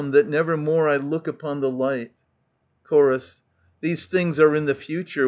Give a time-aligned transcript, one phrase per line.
[0.13, 2.13] That never more I look upon the light.
[2.85, 3.19] Chor.
[3.81, 5.19] These things are in the future.